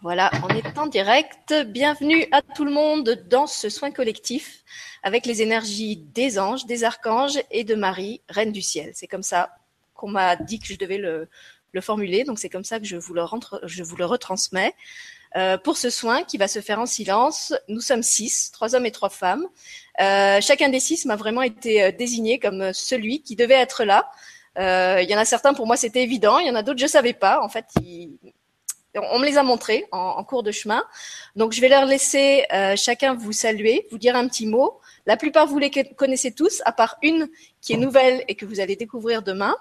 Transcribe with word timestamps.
Voilà, 0.00 0.30
on 0.44 0.48
est 0.50 0.78
en 0.78 0.86
direct. 0.86 1.52
Bienvenue 1.66 2.28
à 2.30 2.40
tout 2.40 2.64
le 2.64 2.70
monde 2.70 3.24
dans 3.28 3.48
ce 3.48 3.68
soin 3.68 3.90
collectif 3.90 4.62
avec 5.02 5.26
les 5.26 5.42
énergies 5.42 5.96
des 5.96 6.38
anges, 6.38 6.66
des 6.66 6.84
archanges 6.84 7.40
et 7.50 7.64
de 7.64 7.74
Marie, 7.74 8.20
Reine 8.28 8.52
du 8.52 8.62
ciel. 8.62 8.92
C'est 8.94 9.08
comme 9.08 9.24
ça 9.24 9.56
qu'on 9.94 10.08
m'a 10.08 10.36
dit 10.36 10.60
que 10.60 10.68
je 10.68 10.76
devais 10.76 10.98
le, 10.98 11.28
formuler, 11.80 12.22
donc 12.22 12.38
c'est 12.38 12.48
comme 12.48 12.62
ça 12.64 12.78
que 12.78 12.86
je 12.86 12.96
vous 12.96 13.12
le, 13.12 13.22
rentre, 13.24 13.60
je 13.64 13.82
vous 13.82 13.96
le 13.96 14.04
retransmets. 14.04 14.72
Euh, 15.36 15.58
pour 15.58 15.76
ce 15.76 15.90
soin 15.90 16.22
qui 16.22 16.38
va 16.38 16.46
se 16.46 16.60
faire 16.60 16.78
en 16.78 16.86
silence, 16.86 17.52
nous 17.68 17.80
sommes 17.80 18.04
six, 18.04 18.52
trois 18.52 18.76
hommes 18.76 18.86
et 18.86 18.92
trois 18.92 19.10
femmes. 19.10 19.46
Euh, 20.00 20.40
chacun 20.40 20.68
des 20.68 20.80
six 20.80 21.06
m'a 21.06 21.16
vraiment 21.16 21.42
été 21.42 21.82
euh, 21.82 21.90
désigné 21.90 22.38
comme 22.38 22.72
celui 22.72 23.22
qui 23.22 23.34
devait 23.34 23.54
être 23.54 23.84
là. 23.84 24.08
Il 24.56 25.08
y 25.08 25.14
en 25.14 25.18
a 25.18 25.24
certains 25.24 25.54
pour 25.54 25.68
moi 25.68 25.76
c'était 25.76 26.02
évident, 26.02 26.40
il 26.40 26.48
y 26.48 26.50
en 26.50 26.56
a 26.56 26.62
d'autres 26.62 26.80
je 26.80 26.86
savais 26.86 27.12
pas. 27.12 27.40
En 27.42 27.48
fait, 27.48 27.66
on 29.10 29.18
me 29.18 29.26
les 29.26 29.38
a 29.38 29.42
montrés 29.42 29.86
en, 29.92 30.22
cours 30.24 30.42
de 30.42 30.50
chemin. 30.50 30.84
Donc, 31.36 31.52
je 31.52 31.60
vais 31.60 31.68
leur 31.68 31.84
laisser 31.84 32.44
euh, 32.52 32.76
chacun 32.76 33.14
vous 33.14 33.32
saluer, 33.32 33.86
vous 33.90 33.98
dire 33.98 34.16
un 34.16 34.26
petit 34.28 34.46
mot. 34.46 34.80
La 35.06 35.16
plupart, 35.16 35.46
vous 35.46 35.58
les 35.58 35.70
connaissez 35.70 36.32
tous, 36.32 36.62
à 36.64 36.72
part 36.72 36.96
une 37.02 37.28
qui 37.60 37.72
est 37.72 37.76
nouvelle 37.76 38.24
et 38.28 38.34
que 38.34 38.46
vous 38.46 38.60
allez 38.60 38.76
découvrir 38.76 39.22
demain. 39.22 39.56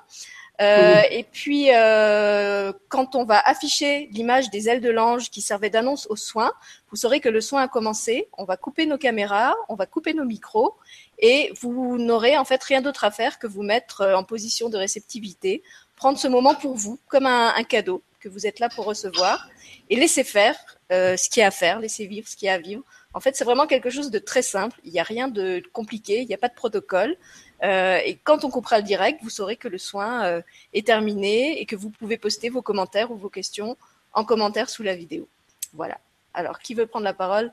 Euh, 0.60 1.02
et 1.12 1.24
puis, 1.24 1.68
euh, 1.72 2.74
quand 2.90 3.16
on 3.16 3.26
va 3.26 3.40
afficher 3.40 4.10
l'image 4.12 4.50
des 4.50 4.70
ailes 4.70 4.82
de 4.82 4.90
l'ange 4.90 5.30
qui 5.30 5.42
servait 5.42 5.70
d'annonce 5.70 6.08
au 6.10 6.16
soin, 6.16 6.52
vous 6.90 6.96
saurez 6.96 7.20
que 7.20 7.30
le 7.30 7.42
soin 7.42 7.62
a 7.62 7.68
commencé. 7.68 8.28
On 8.38 8.44
va 8.44 8.58
couper 8.58 8.88
nos 8.88 8.98
caméras, 8.98 9.54
on 9.70 9.76
va 9.76 9.86
couper 9.86 10.14
nos 10.14 10.26
micros, 10.26 10.76
et 11.20 11.54
vous 11.62 11.98
n'aurez 12.00 12.38
en 12.38 12.46
fait 12.46 12.64
rien 12.64 12.82
d'autre 12.82 13.04
à 13.04 13.12
faire 13.12 13.38
que 13.38 13.46
vous 13.46 13.62
mettre 13.62 14.04
en 14.16 14.24
position 14.24 14.70
de 14.70 14.78
réceptivité, 14.78 15.62
prendre 15.96 16.18
ce 16.18 16.28
moment 16.28 16.56
pour 16.56 16.76
vous 16.76 17.00
comme 17.08 17.28
un 17.28 17.64
cadeau 17.64 18.02
vous 18.28 18.46
êtes 18.46 18.60
là 18.60 18.70
pour 18.70 18.86
recevoir 18.86 19.48
et 19.90 19.96
laisser 19.96 20.24
faire 20.24 20.56
euh, 20.92 21.18
ce 21.18 21.30
qu'il 21.30 21.42
y 21.42 21.44
a 21.44 21.48
à 21.48 21.52
faire, 21.52 21.80
laisser 21.80 22.06
vivre 22.08 22.28
ce 22.28 22.36
qu'il 22.36 22.48
y 22.48 22.50
a 22.50 22.54
à 22.54 22.58
vivre. 22.58 22.84
En 23.14 23.20
fait, 23.20 23.36
c'est 23.36 23.44
vraiment 23.44 23.68
quelque 23.68 23.90
chose 23.90 24.12
de 24.12 24.20
très 24.20 24.42
simple. 24.42 24.80
Il 24.84 24.92
n'y 24.92 25.00
a 25.00 25.04
rien 25.04 25.28
de 25.28 25.64
compliqué, 25.74 26.22
il 26.22 26.28
n'y 26.28 26.34
a 26.34 26.38
pas 26.38 26.50
de 26.50 26.54
protocole. 26.54 27.18
Euh, 27.64 28.00
et 28.06 28.16
quand 28.24 28.44
on 28.44 28.50
coupera 28.50 28.78
le 28.78 28.84
direct, 28.84 29.20
vous 29.24 29.30
saurez 29.30 29.56
que 29.56 29.68
le 29.68 29.78
soin 29.78 30.26
euh, 30.26 30.42
est 30.74 30.86
terminé 30.86 31.60
et 31.60 31.66
que 31.66 31.76
vous 31.76 31.90
pouvez 31.90 32.18
poster 32.18 32.50
vos 32.50 32.62
commentaires 32.62 33.12
ou 33.12 33.16
vos 33.16 33.30
questions 33.30 33.78
en 34.14 34.24
commentaire 34.24 34.70
sous 34.70 34.84
la 34.84 34.96
vidéo. 34.96 35.28
Voilà. 35.74 35.98
Alors, 36.34 36.60
qui 36.60 36.74
veut 36.74 36.86
prendre 36.86 37.06
la 37.06 37.14
parole 37.14 37.52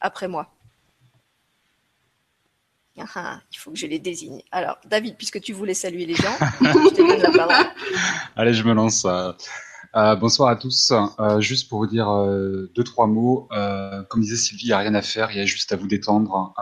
après 0.00 0.28
moi? 0.28 0.50
Ah, 2.98 3.04
ah, 3.14 3.40
il 3.50 3.58
faut 3.58 3.70
que 3.70 3.78
je 3.78 3.86
les 3.86 3.98
désigne. 3.98 4.42
Alors, 4.50 4.78
David, 4.84 5.16
puisque 5.16 5.40
tu 5.40 5.52
voulais 5.52 5.74
saluer 5.74 6.04
les 6.04 6.14
gens, 6.14 6.36
je 6.60 6.90
te 6.90 6.96
donne 6.96 7.22
la 7.22 7.30
parole. 7.30 7.66
Allez, 8.36 8.52
je 8.52 8.62
me 8.64 8.74
lance. 8.74 9.06
Bonsoir 9.94 10.48
à 10.48 10.56
tous. 10.56 10.92
Euh, 11.20 11.40
juste 11.40 11.68
pour 11.68 11.80
vous 11.80 11.86
dire 11.86 12.10
euh, 12.10 12.70
deux 12.74 12.84
trois 12.84 13.06
mots. 13.06 13.48
Euh, 13.52 14.02
comme 14.04 14.22
disait 14.22 14.36
Sylvie, 14.36 14.64
il 14.64 14.68
n'y 14.68 14.72
a 14.72 14.78
rien 14.78 14.94
à 14.94 15.02
faire. 15.02 15.30
Il 15.32 15.38
y 15.38 15.40
a 15.40 15.44
juste 15.44 15.72
à 15.72 15.76
vous 15.76 15.86
détendre. 15.86 16.54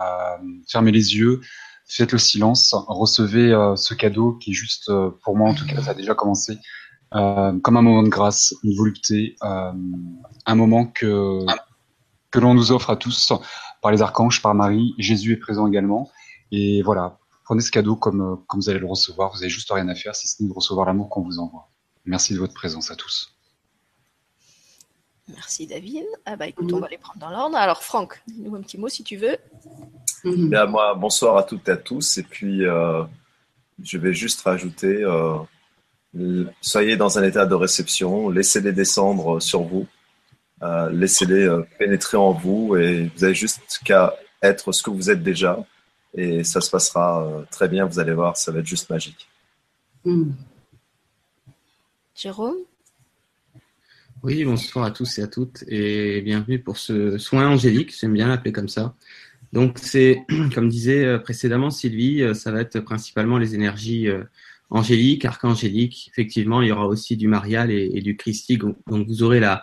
fermez 0.68 0.92
les 0.92 1.16
yeux, 1.16 1.40
faites 1.86 2.12
le 2.12 2.18
silence, 2.18 2.74
recevez 2.88 3.50
ce 3.76 3.94
cadeau 3.94 4.32
qui 4.34 4.50
est 4.50 4.54
juste 4.54 4.90
pour 5.22 5.36
moi 5.36 5.50
en 5.50 5.54
tout 5.54 5.66
cas, 5.66 5.80
ça 5.82 5.90
a 5.92 5.94
déjà 5.94 6.14
commencé. 6.14 6.58
comme 7.12 7.76
un 7.76 7.82
moment 7.82 8.02
de 8.02 8.08
grâce, 8.08 8.54
une 8.64 8.74
volupté, 8.76 9.36
un 9.40 10.54
moment 10.54 10.86
que 10.86 11.44
que 12.30 12.38
l'on 12.38 12.54
nous 12.54 12.70
offre 12.70 12.90
à 12.90 12.96
tous 12.96 13.32
par 13.82 13.90
les 13.90 14.02
archanges, 14.02 14.40
par 14.42 14.54
Marie. 14.54 14.94
Jésus 14.98 15.32
est 15.32 15.36
présent 15.36 15.66
également. 15.66 16.10
Et 16.52 16.82
voilà, 16.82 17.18
prenez 17.44 17.60
ce 17.60 17.70
cadeau 17.70 17.96
comme, 17.96 18.40
comme 18.46 18.60
vous 18.60 18.70
allez 18.70 18.78
le 18.78 18.86
recevoir. 18.86 19.32
Vous 19.32 19.38
n'avez 19.38 19.48
juste 19.48 19.70
rien 19.72 19.88
à 19.88 19.94
faire 19.94 20.14
si 20.14 20.28
ce 20.28 20.42
n'est 20.42 20.48
de 20.48 20.54
recevoir 20.54 20.86
l'amour 20.86 21.08
qu'on 21.08 21.22
vous 21.22 21.38
envoie. 21.40 21.69
Merci 22.10 22.34
de 22.34 22.40
votre 22.40 22.54
présence 22.54 22.90
à 22.90 22.96
tous. 22.96 23.32
Merci 25.28 25.68
David. 25.68 26.06
Ah 26.26 26.34
bah 26.34 26.48
écoute, 26.48 26.72
on 26.72 26.80
va 26.80 26.88
les 26.88 26.98
prendre 26.98 27.20
dans 27.20 27.30
l'ordre. 27.30 27.56
Alors 27.56 27.84
Franck, 27.84 28.20
dis-nous 28.26 28.56
un 28.56 28.62
petit 28.62 28.78
mot 28.78 28.88
si 28.88 29.04
tu 29.04 29.16
veux. 29.16 29.36
Bien, 30.24 30.66
moi, 30.66 30.96
bonsoir 30.96 31.36
à 31.36 31.44
toutes 31.44 31.68
et 31.68 31.70
à 31.70 31.76
tous. 31.76 32.18
Et 32.18 32.24
puis, 32.24 32.66
euh, 32.66 33.04
je 33.80 33.96
vais 33.96 34.12
juste 34.12 34.40
rajouter, 34.40 35.04
euh, 35.04 36.44
soyez 36.60 36.96
dans 36.96 37.16
un 37.16 37.22
état 37.22 37.46
de 37.46 37.54
réception, 37.54 38.28
laissez-les 38.28 38.72
descendre 38.72 39.38
sur 39.38 39.62
vous, 39.62 39.86
euh, 40.62 40.90
laissez-les 40.90 41.48
pénétrer 41.78 42.16
en 42.16 42.32
vous 42.32 42.74
et 42.74 43.08
vous 43.14 43.22
avez 43.22 43.34
juste 43.34 43.82
qu'à 43.84 44.16
être 44.42 44.72
ce 44.72 44.82
que 44.82 44.90
vous 44.90 45.10
êtes 45.10 45.22
déjà 45.22 45.64
et 46.14 46.42
ça 46.42 46.60
se 46.60 46.72
passera 46.72 47.44
très 47.52 47.68
bien, 47.68 47.86
vous 47.86 48.00
allez 48.00 48.14
voir, 48.14 48.36
ça 48.36 48.50
va 48.50 48.58
être 48.58 48.66
juste 48.66 48.90
magique. 48.90 49.28
Mm. 50.04 50.32
Jérôme 52.20 52.58
Oui, 54.22 54.44
bonsoir 54.44 54.84
à 54.84 54.90
tous 54.90 55.18
et 55.18 55.22
à 55.22 55.26
toutes 55.26 55.64
et 55.68 56.20
bienvenue 56.20 56.58
pour 56.58 56.76
ce 56.76 57.16
soin 57.16 57.48
angélique, 57.48 57.96
j'aime 57.98 58.12
bien 58.12 58.28
l'appeler 58.28 58.52
comme 58.52 58.68
ça. 58.68 58.94
Donc 59.54 59.78
c'est, 59.78 60.20
comme 60.54 60.68
disait 60.68 61.02
euh, 61.02 61.18
précédemment 61.18 61.70
Sylvie, 61.70 62.22
euh, 62.22 62.34
ça 62.34 62.52
va 62.52 62.60
être 62.60 62.80
principalement 62.80 63.38
les 63.38 63.54
énergies 63.54 64.06
euh, 64.08 64.22
angéliques, 64.68 65.24
archangéliques. 65.24 66.10
Effectivement, 66.12 66.60
il 66.60 66.68
y 66.68 66.72
aura 66.72 66.88
aussi 66.88 67.16
du 67.16 67.26
marial 67.26 67.70
et, 67.70 68.02
du 68.02 68.18
christique. 68.18 68.60
Donc 68.86 69.08
vous 69.08 69.22
aurez 69.22 69.40
la, 69.40 69.62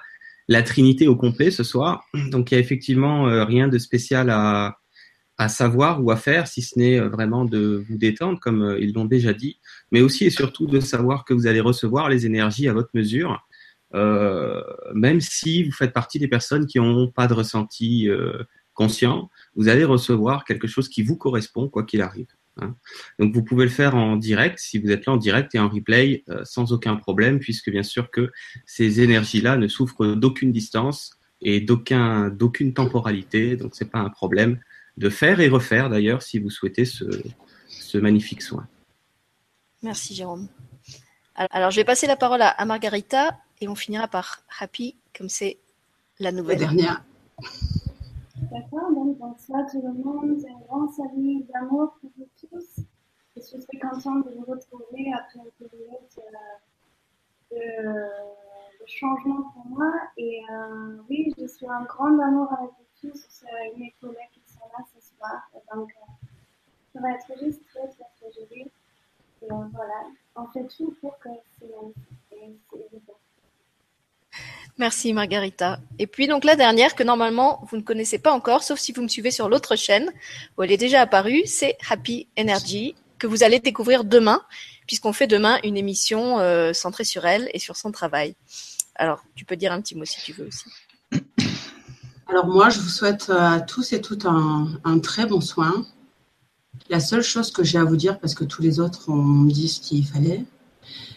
Trinité 0.63 1.07
au 1.07 1.15
complet 1.15 1.51
ce 1.51 1.63
soir. 1.63 2.07
Donc 2.31 2.49
il 2.49 2.55
y 2.55 2.57
a 2.57 2.59
effectivement 2.59 3.25
rien 3.45 3.67
de 3.67 3.77
spécial 3.77 4.31
à, 4.31 4.79
à 5.37 5.49
savoir 5.49 6.03
ou 6.03 6.09
à 6.11 6.15
faire, 6.15 6.47
si 6.47 6.61
ce 6.61 6.79
n'est 6.79 6.99
vraiment 6.99 7.45
de 7.45 7.85
vous 7.87 7.97
détendre, 7.97 8.39
comme 8.39 8.75
ils 8.79 8.93
l'ont 8.93 9.05
déjà 9.05 9.33
dit 9.33 9.59
mais 9.91 10.01
aussi 10.01 10.25
et 10.25 10.29
surtout 10.29 10.67
de 10.67 10.79
savoir 10.79 11.25
que 11.25 11.33
vous 11.33 11.47
allez 11.47 11.59
recevoir 11.59 12.09
les 12.09 12.25
énergies 12.25 12.67
à 12.67 12.73
votre 12.73 12.89
mesure, 12.93 13.45
euh, 13.93 14.61
même 14.93 15.21
si 15.21 15.63
vous 15.63 15.71
faites 15.71 15.93
partie 15.93 16.19
des 16.19 16.27
personnes 16.27 16.65
qui 16.65 16.79
n'ont 16.79 17.09
pas 17.09 17.27
de 17.27 17.33
ressenti 17.33 18.09
euh, 18.09 18.43
conscient, 18.73 19.29
vous 19.55 19.69
allez 19.69 19.85
recevoir 19.85 20.43
quelque 20.43 20.67
chose 20.67 20.89
qui 20.89 21.03
vous 21.03 21.15
correspond, 21.15 21.69
quoi 21.69 21.83
qu'il 21.83 22.01
arrive. 22.01 22.27
Hein. 22.59 22.75
Donc 23.19 23.33
vous 23.33 23.43
pouvez 23.43 23.65
le 23.65 23.71
faire 23.71 23.95
en 23.95 24.17
direct, 24.17 24.59
si 24.59 24.77
vous 24.79 24.91
êtes 24.91 25.05
là 25.05 25.13
en 25.13 25.17
direct 25.17 25.55
et 25.55 25.59
en 25.59 25.69
replay, 25.69 26.23
euh, 26.29 26.41
sans 26.43 26.73
aucun 26.73 26.95
problème, 26.95 27.39
puisque 27.39 27.69
bien 27.69 27.83
sûr 27.83 28.11
que 28.11 28.31
ces 28.65 29.01
énergies-là 29.01 29.57
ne 29.57 29.67
souffrent 29.67 30.15
d'aucune 30.15 30.51
distance 30.51 31.17
et 31.39 31.61
d'aucun, 31.61 32.29
d'aucune 32.29 32.73
temporalité, 32.73 33.55
donc 33.55 33.71
c'est 33.73 33.91
pas 33.91 33.99
un 33.99 34.09
problème 34.09 34.59
de 34.97 35.09
faire 35.09 35.39
et 35.39 35.47
refaire 35.47 35.89
d'ailleurs 35.89 36.21
si 36.23 36.39
vous 36.39 36.49
souhaitez 36.49 36.85
ce, 36.85 37.05
ce 37.67 37.97
magnifique 37.97 38.41
soin. 38.41 38.67
Merci 39.83 40.15
Jérôme. 40.15 40.47
Alors, 41.35 41.69
je 41.69 41.75
vais 41.75 41.85
passer 41.85 42.07
la 42.07 42.15
parole 42.15 42.41
à, 42.41 42.65
Margarita 42.65 43.37
et 43.61 43.67
on 43.67 43.75
finira 43.75 44.07
par 44.07 44.39
Happy, 44.59 44.97
comme 45.15 45.29
c'est 45.29 45.59
la 46.19 46.31
nouvelle. 46.31 46.57
dernière. 46.57 47.03
D'accord, 48.51 48.91
donc 48.91 49.17
bonsoir 49.19 49.69
tout 49.71 49.81
le 49.81 49.93
monde. 50.03 50.43
Un 50.49 50.59
grand 50.65 50.91
salut 50.91 51.43
d'amour 51.53 51.95
pour 52.01 52.09
vous 52.17 52.27
tous. 52.39 52.83
Je 53.35 53.41
suis 53.41 53.59
très 53.59 53.77
contente 53.77 54.25
de 54.25 54.31
vous 54.31 54.45
retrouver 54.45 55.11
après 55.13 55.39
une 55.39 55.67
période 55.67 55.99
de, 57.51 57.55
de, 57.55 58.87
changement 58.87 59.43
pour 59.53 59.65
moi. 59.67 59.93
Et 60.17 60.41
euh, 60.51 60.97
oui, 61.07 61.31
je 61.37 61.45
suis 61.45 61.67
en 61.67 61.83
grand 61.83 62.19
amour 62.19 62.51
avec 62.53 62.71
vous 62.71 63.09
tous, 63.09 63.43
mes 63.77 63.93
collègues 64.01 64.31
qui 64.31 64.41
ce 64.93 65.07
soir. 65.07 65.49
donc, 65.73 65.89
euh, 65.89 66.13
ça 66.93 66.99
va 67.01 67.11
être 67.11 67.43
juste 67.43 67.61
très, 67.67 67.87
très, 67.87 68.05
très 68.19 68.31
joli. 68.33 68.71
Et 69.43 69.47
voilà, 69.49 70.07
on 70.35 70.47
fait 70.47 70.67
tout 70.75 70.95
pour 70.99 71.17
que 71.19 71.29
c'est 71.59 71.67
Merci 74.77 75.11
Margarita. 75.11 75.79
Et 75.97 76.05
puis 76.05 76.27
donc 76.27 76.43
la 76.43 76.55
dernière 76.55 76.93
que 76.93 77.01
normalement 77.01 77.65
vous 77.69 77.77
ne 77.77 77.81
connaissez 77.81 78.19
pas 78.19 78.31
encore, 78.31 78.63
sauf 78.63 78.77
si 78.79 78.91
vous 78.91 79.01
me 79.01 79.07
suivez 79.07 79.31
sur 79.31 79.49
l'autre 79.49 79.75
chaîne 79.75 80.13
où 80.55 80.63
elle 80.63 80.71
est 80.71 80.77
déjà 80.77 81.01
apparue, 81.01 81.41
c'est 81.45 81.77
Happy 81.89 82.27
Energy 82.37 82.95
que 83.17 83.25
vous 83.25 83.41
allez 83.41 83.59
découvrir 83.59 84.03
demain, 84.03 84.43
puisqu'on 84.85 85.13
fait 85.13 85.25
demain 85.25 85.59
une 85.63 85.77
émission 85.77 86.39
euh, 86.39 86.73
centrée 86.73 87.05
sur 87.05 87.25
elle 87.25 87.49
et 87.53 87.59
sur 87.59 87.75
son 87.75 87.91
travail. 87.91 88.35
Alors 88.93 89.23
tu 89.35 89.45
peux 89.45 89.55
dire 89.55 89.71
un 89.71 89.81
petit 89.81 89.95
mot 89.95 90.05
si 90.05 90.21
tu 90.21 90.33
veux 90.33 90.45
aussi. 90.45 90.65
Alors 92.29 92.47
moi 92.47 92.69
je 92.69 92.79
vous 92.79 92.89
souhaite 92.89 93.29
à 93.29 93.61
tous 93.61 93.93
et 93.93 94.01
toutes 94.01 94.25
un 94.25 94.99
très 94.99 95.25
bon 95.25 95.41
soin 95.41 95.85
la 96.89 96.99
seule 96.99 97.21
chose 97.21 97.51
que 97.51 97.63
j'ai 97.63 97.77
à 97.77 97.83
vous 97.83 97.97
dire, 97.97 98.19
parce 98.19 98.33
que 98.33 98.43
tous 98.43 98.61
les 98.61 98.79
autres 98.79 99.09
ont 99.09 99.43
dit 99.43 99.67
ce 99.67 99.81
qu'il 99.81 100.05
fallait, 100.05 100.45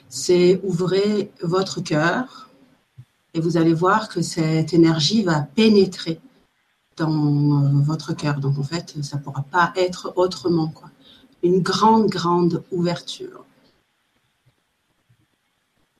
c'est 0.08 0.60
ouvrez 0.64 1.30
votre 1.42 1.80
cœur 1.80 2.50
et 3.34 3.40
vous 3.40 3.56
allez 3.56 3.74
voir 3.74 4.08
que 4.08 4.22
cette 4.22 4.72
énergie 4.72 5.22
va 5.22 5.42
pénétrer 5.42 6.20
dans 6.96 7.12
euh, 7.12 7.82
votre 7.82 8.12
cœur. 8.14 8.40
Donc 8.40 8.58
en 8.58 8.64
fait, 8.64 8.96
ça 9.02 9.18
ne 9.18 9.22
pourra 9.22 9.42
pas 9.42 9.72
être 9.76 10.12
autrement. 10.16 10.68
Quoi. 10.68 10.90
Une 11.44 11.60
grande, 11.60 12.08
grande 12.08 12.64
ouverture. 12.72 13.44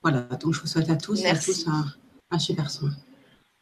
Voilà, 0.03 0.23
donc 0.41 0.55
je 0.55 0.61
vous 0.61 0.67
souhaite 0.67 0.91
à 0.91 0.97
tous 0.97 1.21
et 1.21 1.29
à 1.29 1.39
tous 1.39 1.69
un, 1.69 1.87
un 2.33 2.39
super 2.39 2.71
soin. 2.71 2.91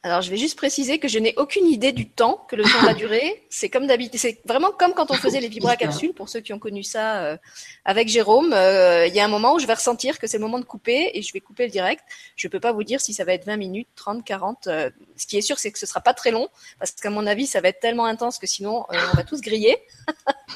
Alors, 0.04 0.22
je 0.22 0.30
vais 0.30 0.36
juste 0.36 0.56
préciser 0.56 1.00
que 1.00 1.08
je 1.08 1.18
n'ai 1.18 1.34
aucune 1.36 1.66
idée 1.66 1.90
du 1.90 2.08
temps 2.08 2.46
que 2.48 2.54
le 2.54 2.62
son 2.62 2.78
va 2.82 2.94
durer. 2.94 3.44
C'est 3.50 3.68
comme 3.68 3.88
d'habitude, 3.88 4.20
c'est 4.20 4.40
vraiment 4.44 4.70
comme 4.70 4.94
quand 4.94 5.10
on 5.10 5.14
faisait 5.14 5.40
les 5.40 5.48
vibracapsules, 5.48 6.14
pour 6.14 6.28
ceux 6.28 6.38
qui 6.38 6.52
ont 6.52 6.60
connu 6.60 6.84
ça 6.84 7.24
euh, 7.24 7.36
avec 7.84 8.08
Jérôme. 8.08 8.52
Euh, 8.52 9.08
il 9.08 9.14
y 9.14 9.18
a 9.18 9.24
un 9.24 9.28
moment 9.28 9.54
où 9.54 9.58
je 9.58 9.66
vais 9.66 9.74
ressentir 9.74 10.20
que 10.20 10.28
c'est 10.28 10.36
le 10.36 10.44
moment 10.44 10.60
de 10.60 10.64
couper 10.64 11.10
et 11.14 11.22
je 11.22 11.32
vais 11.32 11.40
couper 11.40 11.64
le 11.64 11.72
direct. 11.72 12.04
Je 12.36 12.46
peux 12.46 12.60
pas 12.60 12.70
vous 12.70 12.84
dire 12.84 13.00
si 13.00 13.12
ça 13.12 13.24
va 13.24 13.32
être 13.32 13.44
20 13.44 13.56
minutes, 13.56 13.88
30, 13.96 14.24
40. 14.24 14.68
Euh, 14.68 14.90
ce 15.16 15.26
qui 15.26 15.36
est 15.36 15.40
sûr, 15.40 15.58
c'est 15.58 15.72
que 15.72 15.80
ce 15.80 15.86
sera 15.86 16.00
pas 16.00 16.14
très 16.14 16.30
long 16.30 16.48
parce 16.78 16.92
qu'à 16.92 17.10
mon 17.10 17.26
avis, 17.26 17.48
ça 17.48 17.60
va 17.60 17.68
être 17.68 17.80
tellement 17.80 18.04
intense 18.04 18.38
que 18.38 18.46
sinon, 18.46 18.84
on 18.88 19.16
va 19.16 19.24
tous 19.24 19.40
griller. 19.40 19.76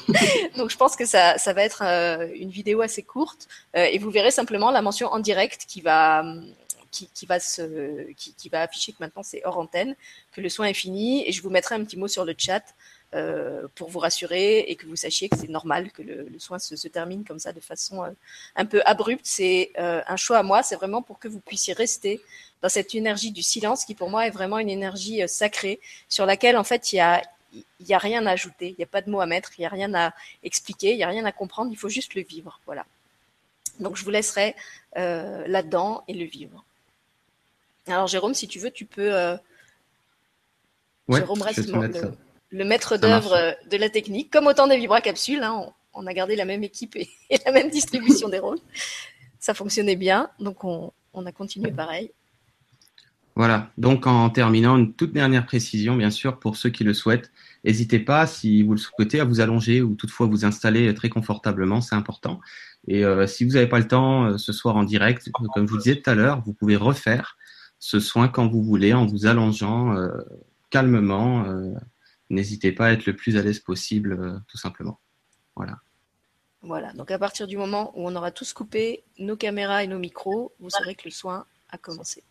Donc, 0.57 0.69
je 0.69 0.77
pense 0.77 0.95
que 0.95 1.05
ça, 1.05 1.37
ça 1.37 1.51
va 1.51 1.63
être 1.63 1.83
une 2.33 2.49
vidéo 2.49 2.81
assez 2.81 3.03
courte 3.03 3.49
et 3.75 3.97
vous 3.99 4.09
verrez 4.09 4.31
simplement 4.31 4.71
la 4.71 4.81
mention 4.81 5.09
en 5.09 5.19
direct 5.19 5.65
qui 5.67 5.81
va 5.81 6.23
qui, 6.93 7.25
va 7.25 8.61
afficher 8.61 8.91
que 8.91 8.97
maintenant 8.99 9.23
c'est 9.23 9.43
hors 9.45 9.57
antenne, 9.57 9.95
que 10.31 10.41
le 10.41 10.49
soin 10.49 10.67
est 10.67 10.73
fini. 10.73 11.27
Et 11.27 11.31
je 11.31 11.41
vous 11.41 11.49
mettrai 11.49 11.75
un 11.75 11.83
petit 11.83 11.97
mot 11.97 12.07
sur 12.07 12.25
le 12.25 12.35
chat 12.37 12.63
euh, 13.15 13.67
pour 13.75 13.89
vous 13.89 13.99
rassurer 13.99 14.61
et 14.61 14.75
que 14.75 14.87
vous 14.87 14.95
sachiez 14.95 15.29
que 15.29 15.37
c'est 15.37 15.49
normal 15.49 15.91
que 15.91 16.01
le, 16.01 16.27
soin 16.39 16.57
se, 16.57 16.87
termine 16.87 17.23
comme 17.23 17.37
ça 17.37 17.53
de 17.53 17.59
façon 17.59 18.03
euh, 18.03 18.09
un 18.55 18.65
peu 18.65 18.81
abrupte. 18.85 19.21
C'est 19.23 19.71
euh, 19.77 20.01
un 20.07 20.15
choix 20.15 20.39
à 20.39 20.43
moi, 20.43 20.63
c'est 20.63 20.75
vraiment 20.75 21.03
pour 21.03 21.19
que 21.19 21.27
vous 21.27 21.39
puissiez 21.39 21.73
rester 21.73 22.21
dans 22.63 22.69
cette 22.69 22.95
énergie 22.95 23.31
du 23.31 23.43
silence 23.43 23.85
qui 23.85 23.93
pour 23.93 24.09
moi 24.09 24.25
est 24.25 24.31
vraiment 24.31 24.57
une 24.57 24.69
énergie 24.69 25.21
sacrée 25.27 25.79
sur 26.09 26.25
laquelle 26.25 26.57
en 26.57 26.63
fait 26.63 26.91
il 26.93 27.21
il 27.79 27.85
n'y 27.85 27.93
a 27.93 27.99
rien 27.99 28.25
à 28.25 28.31
ajouter, 28.31 28.69
il 28.69 28.75
n'y 28.79 28.83
a 28.83 28.87
pas 28.87 29.03
de 29.03 29.11
mots 29.11 29.21
à 29.21 29.27
mettre, 29.27 29.51
il 29.59 29.61
n'y 29.61 29.67
a 29.67 29.69
rien 29.69 29.93
à 29.93 30.15
expliquer, 30.41 30.93
il 30.93 30.97
n'y 30.97 31.03
a 31.03 31.07
rien 31.07 31.25
à 31.25 31.31
comprendre, 31.31 31.71
il 31.71 31.77
faut 31.77 31.89
juste 31.89 32.15
le 32.15 32.23
vivre. 32.23 32.59
Voilà. 32.65 32.83
Donc 33.79 33.95
je 33.95 34.03
vous 34.03 34.09
laisserai 34.09 34.55
là-dedans 34.95 36.03
et 36.07 36.15
le 36.15 36.25
vivre. 36.25 36.65
Alors 37.87 38.07
Jérôme, 38.07 38.33
si 38.33 38.47
tu 38.47 38.59
veux, 38.59 38.71
tu 38.71 38.85
peux. 38.85 39.13
Euh, 39.13 39.35
Jérôme 41.09 41.41
reste 41.41 41.69
le, 42.49 42.65
maître 42.65 42.97
d'œuvre 42.97 43.33
euh, 43.33 43.51
de 43.69 43.77
la 43.77 43.89
technique, 43.89 44.31
comme 44.31 44.47
autant 44.47 44.67
des 44.67 44.77
vibracapsules. 44.77 45.43
Hein, 45.43 45.65
on, 45.93 46.07
a 46.07 46.13
gardé 46.13 46.35
la 46.35 46.45
même 46.45 46.63
équipe 46.63 46.95
et, 46.95 47.09
la 47.45 47.51
même 47.51 47.69
distribution 47.69 48.29
des 48.29 48.39
rôles. 48.39 48.59
Ça 49.39 49.53
fonctionnait 49.53 49.97
bien, 49.97 50.29
donc 50.39 50.63
on, 50.63 50.91
a 51.25 51.31
continué 51.31 51.71
pareil. 51.71 52.11
Voilà, 53.35 53.71
donc 53.77 54.05
en 54.07 54.29
terminant, 54.29 54.77
une 54.77 54.93
toute 54.93 55.11
dernière 55.11 55.45
précision, 55.45 55.95
bien 55.95 56.11
sûr, 56.11 56.39
pour 56.39 56.55
ceux 56.55 56.69
qui 56.69 56.83
le 56.83 56.93
souhaitent. 56.93 57.31
N'hésitez 57.65 57.99
pas, 57.99 58.27
si 58.27 58.61
vous 58.61 58.73
le 58.73 58.77
souhaitez, 58.77 59.19
à 59.19 59.25
vous 59.25 59.41
allonger 59.41 59.81
ou 59.81 59.95
toutefois 59.95 60.27
vous 60.27 60.45
installer 60.45 60.93
très 60.93 61.09
confortablement, 61.09 61.81
c'est 61.81 61.95
important. 61.95 62.39
Et 62.87 63.03
euh, 63.03 63.25
si 63.27 63.43
vous 63.43 63.53
n'avez 63.53 63.67
pas 63.67 63.79
le 63.79 63.87
temps 63.87 64.37
ce 64.37 64.53
soir 64.53 64.77
en 64.77 64.83
direct, 64.83 65.29
comme 65.31 65.67
je 65.67 65.71
vous 65.71 65.77
disais 65.77 65.95
tout 65.95 66.09
à 66.09 66.15
l'heure, 66.15 66.41
vous 66.45 66.53
pouvez 66.53 66.75
refaire 66.77 67.37
ce 67.83 67.99
soin 67.99 68.29
quand 68.29 68.47
vous 68.47 68.63
voulez 68.63 68.93
en 68.93 69.05
vous 69.05 69.25
allongeant 69.25 69.93
euh, 69.97 70.21
calmement. 70.69 71.43
Euh, 71.43 71.73
n'hésitez 72.29 72.71
pas 72.71 72.85
à 72.85 72.91
être 72.93 73.05
le 73.05 73.13
plus 73.13 73.35
à 73.35 73.41
l'aise 73.41 73.59
possible, 73.59 74.13
euh, 74.13 74.39
tout 74.47 74.57
simplement. 74.57 75.01
Voilà. 75.57 75.79
Voilà, 76.61 76.93
donc 76.93 77.11
à 77.11 77.19
partir 77.19 77.45
du 77.45 77.57
moment 77.57 77.91
où 77.99 78.07
on 78.07 78.15
aura 78.15 78.31
tous 78.31 78.53
coupé 78.53 79.03
nos 79.19 79.35
caméras 79.35 79.83
et 79.83 79.87
nos 79.87 79.99
micros, 79.99 80.53
vous 80.61 80.69
saurez 80.69 80.95
que 80.95 81.03
le 81.03 81.11
soin 81.11 81.45
a 81.71 81.77
commencé. 81.77 82.23